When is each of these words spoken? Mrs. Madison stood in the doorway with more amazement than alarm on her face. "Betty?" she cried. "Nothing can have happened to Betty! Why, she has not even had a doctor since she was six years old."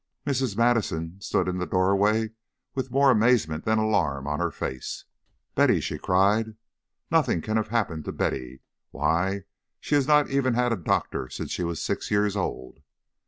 Mrs. 0.25 0.57
Madison 0.57 1.21
stood 1.21 1.47
in 1.47 1.59
the 1.59 1.67
doorway 1.67 2.31
with 2.73 2.89
more 2.89 3.11
amazement 3.11 3.65
than 3.65 3.77
alarm 3.77 4.25
on 4.25 4.39
her 4.39 4.49
face. 4.49 5.05
"Betty?" 5.53 5.79
she 5.79 5.99
cried. 5.99 6.55
"Nothing 7.11 7.39
can 7.39 7.55
have 7.55 7.67
happened 7.67 8.05
to 8.05 8.11
Betty! 8.11 8.61
Why, 8.89 9.43
she 9.79 9.93
has 9.93 10.07
not 10.07 10.31
even 10.31 10.55
had 10.55 10.73
a 10.73 10.75
doctor 10.75 11.29
since 11.29 11.51
she 11.51 11.63
was 11.63 11.83
six 11.83 12.09
years 12.09 12.35
old." 12.35 12.79